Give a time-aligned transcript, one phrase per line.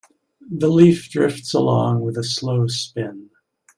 [0.49, 3.29] The leaf drifts along with a slow spin.